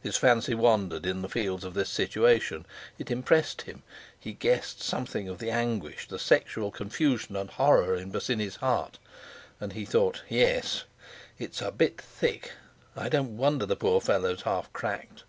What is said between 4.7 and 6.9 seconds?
something of the anguish, the sexual